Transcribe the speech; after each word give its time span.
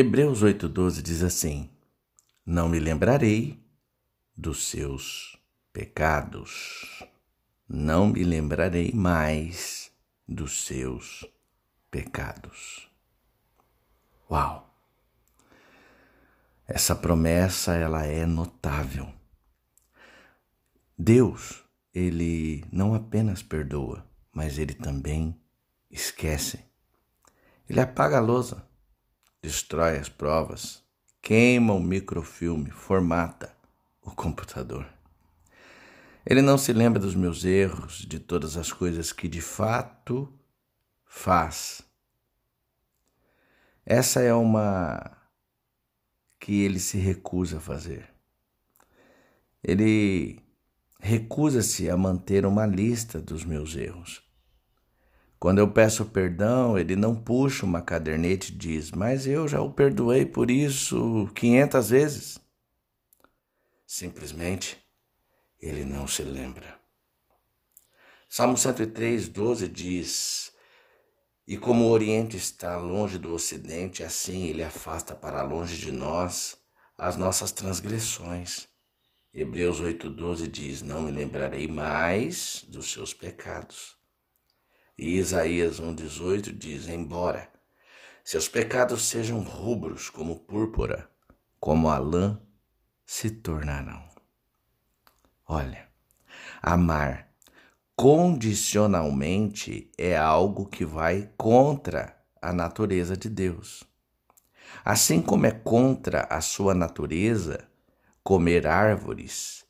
Hebreus 0.00 0.42
8,12 0.42 1.02
diz 1.02 1.22
assim: 1.22 1.68
Não 2.46 2.70
me 2.70 2.80
lembrarei 2.80 3.62
dos 4.34 4.64
seus 4.64 5.38
pecados. 5.74 7.04
Não 7.68 8.06
me 8.06 8.24
lembrarei 8.24 8.92
mais 8.92 9.92
dos 10.26 10.64
seus 10.64 11.26
pecados. 11.90 12.88
Uau! 14.30 14.74
Essa 16.66 16.96
promessa 16.96 17.74
ela 17.74 18.06
é 18.06 18.24
notável. 18.24 19.12
Deus, 20.96 21.62
ele 21.92 22.64
não 22.72 22.94
apenas 22.94 23.42
perdoa, 23.42 24.02
mas 24.32 24.56
ele 24.56 24.72
também 24.72 25.38
esquece. 25.90 26.64
Ele 27.68 27.80
apaga 27.80 28.16
a 28.16 28.20
lousa, 28.22 28.69
destrói 29.42 29.98
as 29.98 30.08
provas, 30.08 30.82
queima 31.22 31.72
o 31.72 31.80
microfilme, 31.80 32.70
formata 32.70 33.54
o 34.02 34.10
computador. 34.10 34.86
Ele 36.24 36.42
não 36.42 36.58
se 36.58 36.72
lembra 36.72 37.00
dos 37.00 37.14
meus 37.14 37.44
erros, 37.44 37.98
de 38.06 38.18
todas 38.18 38.56
as 38.56 38.72
coisas 38.72 39.12
que 39.12 39.28
de 39.28 39.40
fato 39.40 40.32
faz. 41.04 41.82
Essa 43.84 44.20
é 44.20 44.32
uma 44.32 45.16
que 46.38 46.62
ele 46.62 46.78
se 46.78 46.98
recusa 46.98 47.58
a 47.58 47.60
fazer. 47.60 48.08
Ele 49.62 50.40
recusa-se 51.00 51.90
a 51.90 51.96
manter 51.96 52.46
uma 52.46 52.66
lista 52.66 53.20
dos 53.20 53.44
meus 53.44 53.74
erros. 53.74 54.22
Quando 55.40 55.58
eu 55.58 55.72
peço 55.72 56.04
perdão, 56.04 56.76
ele 56.78 56.94
não 56.94 57.16
puxa 57.16 57.64
uma 57.64 57.80
cadernete 57.80 58.52
e 58.52 58.54
diz: 58.54 58.90
Mas 58.90 59.26
eu 59.26 59.48
já 59.48 59.62
o 59.62 59.72
perdoei 59.72 60.26
por 60.26 60.50
isso 60.50 61.30
quinhentas 61.34 61.88
vezes. 61.88 62.38
Simplesmente, 63.86 64.78
ele 65.58 65.82
não 65.82 66.06
se 66.06 66.22
lembra. 66.22 66.78
Salmo 68.28 68.54
103, 68.54 69.28
12 69.28 69.66
diz: 69.66 70.52
E 71.46 71.56
como 71.56 71.86
o 71.86 71.90
Oriente 71.90 72.36
está 72.36 72.76
longe 72.76 73.16
do 73.16 73.32
Ocidente, 73.32 74.04
assim 74.04 74.44
ele 74.44 74.62
afasta 74.62 75.14
para 75.14 75.42
longe 75.42 75.78
de 75.78 75.90
nós 75.90 76.58
as 76.98 77.16
nossas 77.16 77.50
transgressões. 77.50 78.68
Hebreus 79.32 79.80
8,12 79.80 80.46
diz: 80.48 80.82
Não 80.82 81.00
me 81.00 81.10
lembrarei 81.10 81.66
mais 81.66 82.62
dos 82.68 82.92
seus 82.92 83.14
pecados. 83.14 83.99
E 85.02 85.16
Isaías 85.16 85.80
1,18 85.80 86.52
diz: 86.52 86.86
Embora 86.86 87.48
seus 88.22 88.46
pecados 88.46 89.08
sejam 89.08 89.40
rubros 89.40 90.10
como 90.10 90.40
púrpura, 90.40 91.10
como 91.58 91.88
a 91.88 91.96
lã 91.96 92.38
se 93.06 93.30
tornarão. 93.30 94.04
Olha, 95.48 95.88
amar 96.60 97.30
condicionalmente 97.96 99.90
é 99.96 100.14
algo 100.14 100.66
que 100.66 100.84
vai 100.84 101.30
contra 101.34 102.14
a 102.42 102.52
natureza 102.52 103.16
de 103.16 103.30
Deus. 103.30 103.82
Assim 104.84 105.22
como 105.22 105.46
é 105.46 105.50
contra 105.50 106.24
a 106.24 106.42
sua 106.42 106.74
natureza 106.74 107.66
comer 108.22 108.66
árvores, 108.66 109.64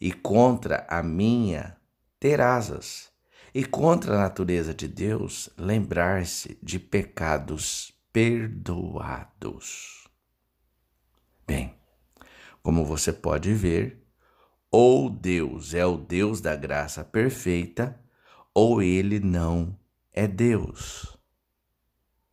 e 0.00 0.10
contra 0.10 0.84
a 0.90 1.00
minha 1.00 1.76
ter 2.18 2.40
asas, 2.40 3.13
e 3.54 3.64
contra 3.64 4.14
a 4.14 4.18
natureza 4.18 4.74
de 4.74 4.88
Deus 4.88 5.48
lembrar-se 5.56 6.58
de 6.60 6.80
pecados 6.80 7.94
perdoados. 8.12 10.08
Bem, 11.46 11.78
como 12.62 12.84
você 12.84 13.12
pode 13.12 13.54
ver, 13.54 14.04
ou 14.70 15.08
Deus 15.08 15.72
é 15.72 15.86
o 15.86 15.96
Deus 15.96 16.40
da 16.40 16.56
graça 16.56 17.04
perfeita, 17.04 18.00
ou 18.52 18.82
ele 18.82 19.20
não 19.20 19.78
é 20.12 20.26
Deus. 20.26 21.16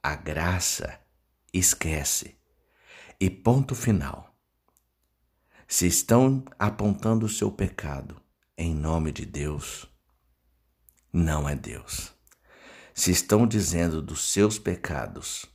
A 0.01 0.15
graça 0.15 0.99
esquece. 1.53 2.35
E 3.19 3.29
ponto 3.29 3.75
final. 3.75 4.35
Se 5.67 5.85
estão 5.85 6.43
apontando 6.57 7.27
o 7.27 7.29
seu 7.29 7.51
pecado 7.51 8.19
em 8.57 8.73
nome 8.73 9.11
de 9.11 9.25
Deus, 9.25 9.90
não 11.11 11.47
é 11.47 11.55
Deus. 11.55 12.13
Se 12.93 13.11
estão 13.11 13.47
dizendo 13.47 14.01
dos 14.01 14.31
seus 14.31 14.59
pecados 14.59 15.45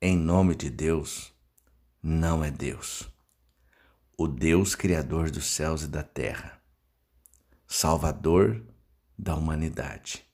em 0.00 0.16
nome 0.16 0.54
de 0.54 0.68
Deus, 0.68 1.32
não 2.02 2.44
é 2.44 2.50
Deus. 2.50 3.08
O 4.16 4.26
Deus 4.26 4.74
Criador 4.74 5.30
dos 5.30 5.46
céus 5.46 5.82
e 5.82 5.86
da 5.86 6.02
terra, 6.02 6.60
Salvador 7.66 8.64
da 9.18 9.34
humanidade, 9.34 10.24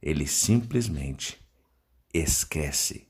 ele 0.00 0.26
simplesmente 0.26 1.40
esquece 2.12 3.08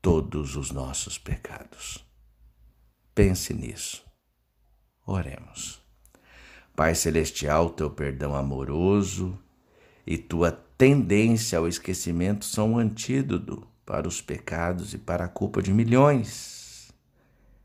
todos 0.00 0.56
os 0.56 0.70
nossos 0.70 1.18
pecados. 1.18 2.04
Pense 3.14 3.52
nisso. 3.52 4.04
Oremos. 5.06 5.82
Pai 6.74 6.94
Celestial, 6.94 7.70
teu 7.70 7.90
perdão 7.90 8.34
amoroso 8.36 9.42
e 10.06 10.16
tua 10.16 10.52
tendência 10.52 11.58
ao 11.58 11.66
esquecimento 11.66 12.44
são 12.44 12.72
um 12.72 12.78
antídoto 12.78 13.66
para 13.84 14.06
os 14.06 14.20
pecados 14.20 14.94
e 14.94 14.98
para 14.98 15.24
a 15.24 15.28
culpa 15.28 15.60
de 15.60 15.72
milhões 15.72 16.92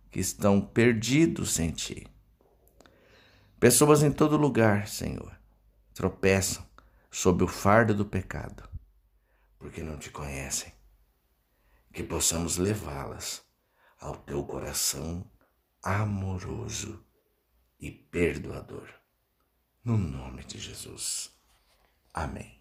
que 0.10 0.20
estão 0.20 0.60
perdidos 0.60 1.52
sem 1.54 1.72
ti. 1.72 2.08
Pessoas 3.60 4.02
em 4.02 4.12
todo 4.12 4.38
lugar, 4.38 4.88
Senhor, 4.88 5.38
tropeçam 5.94 6.66
sob 7.12 7.44
o 7.44 7.48
fardo 7.48 7.94
do 7.94 8.06
pecado, 8.06 8.68
porque 9.60 9.84
não 9.84 9.98
te 9.98 10.10
conhecem. 10.10 10.74
Que 11.94 12.04
possamos 12.04 12.58
levá-las 12.58 13.44
ao 14.00 14.16
teu 14.16 14.44
coração 14.44 15.30
amoroso 15.84 17.06
e 17.80 17.92
perdoador. 17.92 18.88
No 19.84 19.98
nome 19.98 20.44
de 20.44 20.58
Jesus. 20.58 21.41
Amém. 22.14 22.61